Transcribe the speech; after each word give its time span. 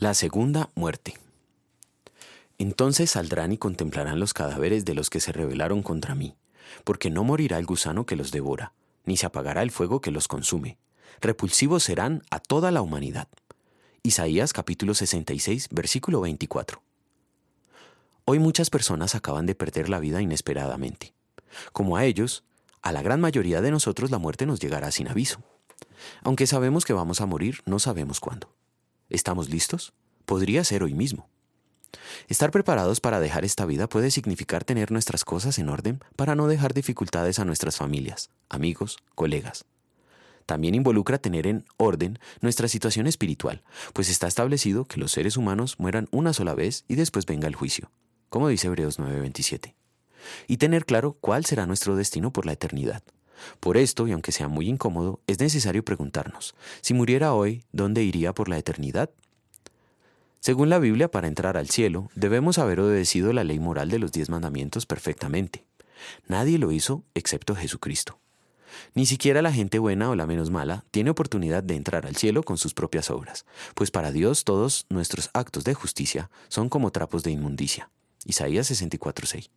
La 0.00 0.14
segunda 0.14 0.70
muerte. 0.74 1.18
Entonces 2.56 3.10
saldrán 3.10 3.52
y 3.52 3.58
contemplarán 3.58 4.18
los 4.18 4.32
cadáveres 4.32 4.86
de 4.86 4.94
los 4.94 5.10
que 5.10 5.20
se 5.20 5.30
rebelaron 5.30 5.82
contra 5.82 6.14
mí, 6.14 6.36
porque 6.84 7.10
no 7.10 7.22
morirá 7.22 7.58
el 7.58 7.66
gusano 7.66 8.06
que 8.06 8.16
los 8.16 8.30
devora, 8.30 8.72
ni 9.04 9.18
se 9.18 9.26
apagará 9.26 9.60
el 9.60 9.70
fuego 9.70 10.00
que 10.00 10.10
los 10.10 10.26
consume. 10.26 10.78
Repulsivos 11.20 11.82
serán 11.82 12.22
a 12.30 12.40
toda 12.40 12.70
la 12.70 12.80
humanidad. 12.80 13.28
Isaías 14.02 14.54
capítulo 14.54 14.94
66, 14.94 15.68
versículo 15.70 16.22
24. 16.22 16.82
Hoy 18.24 18.38
muchas 18.38 18.70
personas 18.70 19.14
acaban 19.14 19.44
de 19.44 19.54
perder 19.54 19.90
la 19.90 20.00
vida 20.00 20.22
inesperadamente. 20.22 21.12
Como 21.74 21.98
a 21.98 22.06
ellos, 22.06 22.42
a 22.80 22.92
la 22.92 23.02
gran 23.02 23.20
mayoría 23.20 23.60
de 23.60 23.70
nosotros 23.70 24.10
la 24.10 24.16
muerte 24.16 24.46
nos 24.46 24.60
llegará 24.60 24.92
sin 24.92 25.08
aviso. 25.08 25.42
Aunque 26.22 26.46
sabemos 26.46 26.86
que 26.86 26.94
vamos 26.94 27.20
a 27.20 27.26
morir, 27.26 27.60
no 27.66 27.78
sabemos 27.78 28.18
cuándo. 28.18 28.50
¿Estamos 29.10 29.50
listos? 29.50 29.92
Podría 30.24 30.62
ser 30.62 30.84
hoy 30.84 30.94
mismo. 30.94 31.28
Estar 32.28 32.52
preparados 32.52 33.00
para 33.00 33.18
dejar 33.18 33.44
esta 33.44 33.66
vida 33.66 33.88
puede 33.88 34.12
significar 34.12 34.64
tener 34.64 34.92
nuestras 34.92 35.24
cosas 35.24 35.58
en 35.58 35.68
orden 35.68 36.00
para 36.14 36.36
no 36.36 36.46
dejar 36.46 36.74
dificultades 36.74 37.40
a 37.40 37.44
nuestras 37.44 37.76
familias, 37.76 38.30
amigos, 38.48 38.98
colegas. 39.16 39.64
También 40.46 40.76
involucra 40.76 41.18
tener 41.18 41.48
en 41.48 41.64
orden 41.76 42.20
nuestra 42.40 42.68
situación 42.68 43.08
espiritual, 43.08 43.62
pues 43.92 44.08
está 44.08 44.28
establecido 44.28 44.84
que 44.84 45.00
los 45.00 45.10
seres 45.10 45.36
humanos 45.36 45.74
mueran 45.78 46.08
una 46.12 46.32
sola 46.32 46.54
vez 46.54 46.84
y 46.86 46.94
después 46.94 47.26
venga 47.26 47.48
el 47.48 47.56
juicio, 47.56 47.90
como 48.28 48.46
dice 48.46 48.68
Hebreos 48.68 49.00
9:27. 49.00 49.74
Y 50.46 50.58
tener 50.58 50.84
claro 50.84 51.16
cuál 51.20 51.44
será 51.44 51.66
nuestro 51.66 51.96
destino 51.96 52.32
por 52.32 52.46
la 52.46 52.52
eternidad. 52.52 53.02
Por 53.60 53.76
esto, 53.76 54.06
y 54.06 54.12
aunque 54.12 54.32
sea 54.32 54.48
muy 54.48 54.68
incómodo, 54.68 55.20
es 55.26 55.40
necesario 55.40 55.84
preguntarnos, 55.84 56.54
si 56.80 56.94
muriera 56.94 57.34
hoy, 57.34 57.64
¿dónde 57.72 58.02
iría 58.02 58.32
por 58.34 58.48
la 58.48 58.58
eternidad? 58.58 59.10
Según 60.40 60.70
la 60.70 60.78
Biblia, 60.78 61.10
para 61.10 61.28
entrar 61.28 61.56
al 61.56 61.68
cielo, 61.68 62.10
debemos 62.14 62.58
haber 62.58 62.80
obedecido 62.80 63.32
la 63.32 63.44
ley 63.44 63.58
moral 63.58 63.90
de 63.90 63.98
los 63.98 64.10
diez 64.12 64.30
mandamientos 64.30 64.86
perfectamente. 64.86 65.64
Nadie 66.26 66.58
lo 66.58 66.72
hizo 66.72 67.04
excepto 67.14 67.54
Jesucristo. 67.54 68.18
Ni 68.94 69.06
siquiera 69.06 69.42
la 69.42 69.52
gente 69.52 69.78
buena 69.78 70.10
o 70.10 70.14
la 70.14 70.26
menos 70.26 70.50
mala 70.50 70.84
tiene 70.90 71.10
oportunidad 71.10 71.62
de 71.62 71.74
entrar 71.74 72.06
al 72.06 72.16
cielo 72.16 72.42
con 72.42 72.56
sus 72.56 72.72
propias 72.72 73.10
obras, 73.10 73.44
pues 73.74 73.90
para 73.90 74.12
Dios 74.12 74.44
todos 74.44 74.86
nuestros 74.88 75.30
actos 75.34 75.64
de 75.64 75.74
justicia 75.74 76.30
son 76.48 76.68
como 76.68 76.90
trapos 76.90 77.22
de 77.22 77.32
inmundicia. 77.32 77.90
Isaías 78.24 78.70
64:6. 78.70 79.50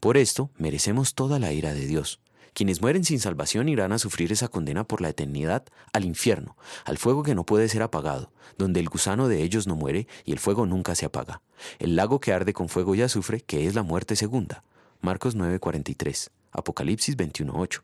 Por 0.00 0.16
esto 0.16 0.50
merecemos 0.56 1.14
toda 1.14 1.38
la 1.38 1.52
ira 1.52 1.74
de 1.74 1.86
Dios, 1.86 2.20
quienes 2.58 2.82
mueren 2.82 3.04
sin 3.04 3.20
salvación 3.20 3.68
irán 3.68 3.92
a 3.92 4.00
sufrir 4.00 4.32
esa 4.32 4.48
condena 4.48 4.82
por 4.82 5.00
la 5.00 5.10
eternidad 5.10 5.62
al 5.92 6.04
infierno, 6.04 6.56
al 6.84 6.98
fuego 6.98 7.22
que 7.22 7.36
no 7.36 7.46
puede 7.46 7.68
ser 7.68 7.82
apagado, 7.82 8.32
donde 8.56 8.80
el 8.80 8.88
gusano 8.88 9.28
de 9.28 9.44
ellos 9.44 9.68
no 9.68 9.76
muere 9.76 10.08
y 10.24 10.32
el 10.32 10.40
fuego 10.40 10.66
nunca 10.66 10.96
se 10.96 11.06
apaga. 11.06 11.40
El 11.78 11.94
lago 11.94 12.18
que 12.18 12.32
arde 12.32 12.52
con 12.52 12.68
fuego 12.68 12.96
y 12.96 13.02
azufre, 13.02 13.42
que 13.42 13.68
es 13.68 13.76
la 13.76 13.84
muerte 13.84 14.16
segunda. 14.16 14.64
Marcos 15.00 15.36
9:43, 15.36 16.30
Apocalipsis 16.50 17.16
21:8. 17.16 17.82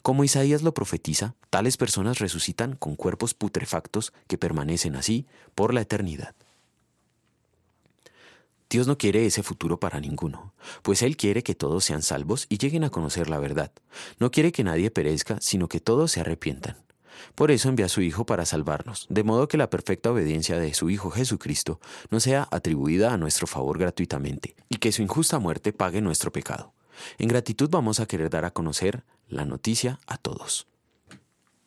Como 0.00 0.24
Isaías 0.24 0.62
lo 0.62 0.72
profetiza, 0.72 1.34
tales 1.50 1.76
personas 1.76 2.20
resucitan 2.20 2.74
con 2.74 2.96
cuerpos 2.96 3.34
putrefactos 3.34 4.14
que 4.28 4.38
permanecen 4.38 4.96
así 4.96 5.26
por 5.54 5.74
la 5.74 5.82
eternidad. 5.82 6.34
Dios 8.70 8.86
no 8.86 8.98
quiere 8.98 9.24
ese 9.24 9.42
futuro 9.42 9.80
para 9.80 9.98
ninguno, 9.98 10.52
pues 10.82 11.00
Él 11.00 11.16
quiere 11.16 11.42
que 11.42 11.54
todos 11.54 11.84
sean 11.84 12.02
salvos 12.02 12.46
y 12.50 12.58
lleguen 12.58 12.84
a 12.84 12.90
conocer 12.90 13.30
la 13.30 13.38
verdad. 13.38 13.72
No 14.18 14.30
quiere 14.30 14.52
que 14.52 14.62
nadie 14.64 14.90
perezca, 14.90 15.38
sino 15.40 15.68
que 15.68 15.80
todos 15.80 16.12
se 16.12 16.20
arrepientan. 16.20 16.76
Por 17.34 17.50
eso 17.50 17.68
envía 17.68 17.86
a 17.86 17.88
su 17.88 18.02
Hijo 18.02 18.26
para 18.26 18.44
salvarnos, 18.44 19.06
de 19.08 19.24
modo 19.24 19.48
que 19.48 19.56
la 19.56 19.70
perfecta 19.70 20.10
obediencia 20.10 20.58
de 20.58 20.74
su 20.74 20.90
Hijo 20.90 21.10
Jesucristo 21.10 21.80
no 22.10 22.20
sea 22.20 22.46
atribuida 22.50 23.12
a 23.12 23.16
nuestro 23.16 23.46
favor 23.46 23.78
gratuitamente, 23.78 24.54
y 24.68 24.76
que 24.76 24.92
su 24.92 25.02
injusta 25.02 25.38
muerte 25.38 25.72
pague 25.72 26.00
nuestro 26.00 26.30
pecado. 26.30 26.74
En 27.18 27.28
gratitud 27.28 27.70
vamos 27.70 28.00
a 28.00 28.06
querer 28.06 28.28
dar 28.28 28.44
a 28.44 28.50
conocer 28.50 29.04
la 29.28 29.44
noticia 29.44 29.98
a 30.06 30.18
todos. 30.18 30.66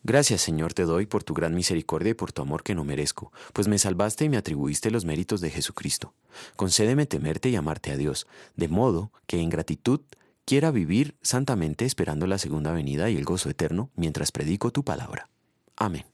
Gracias 0.03 0.41
Señor 0.41 0.73
te 0.73 0.83
doy 0.83 1.05
por 1.05 1.23
tu 1.23 1.33
gran 1.33 1.53
misericordia 1.53 2.11
y 2.11 2.15
por 2.15 2.31
tu 2.31 2.41
amor 2.41 2.63
que 2.63 2.73
no 2.73 2.83
merezco, 2.83 3.31
pues 3.53 3.67
me 3.67 3.77
salvaste 3.77 4.25
y 4.25 4.29
me 4.29 4.37
atribuiste 4.37 4.89
los 4.89 5.05
méritos 5.05 5.41
de 5.41 5.51
Jesucristo. 5.51 6.13
Concédeme 6.55 7.05
temerte 7.05 7.49
y 7.49 7.55
amarte 7.55 7.91
a 7.91 7.97
Dios, 7.97 8.27
de 8.55 8.67
modo 8.67 9.11
que 9.27 9.39
en 9.39 9.49
gratitud 9.49 10.01
quiera 10.45 10.71
vivir 10.71 11.15
santamente 11.21 11.85
esperando 11.85 12.25
la 12.25 12.39
segunda 12.39 12.71
venida 12.71 13.09
y 13.09 13.17
el 13.17 13.25
gozo 13.25 13.49
eterno 13.49 13.91
mientras 13.95 14.31
predico 14.31 14.71
tu 14.71 14.83
palabra. 14.83 15.29
Amén. 15.75 16.10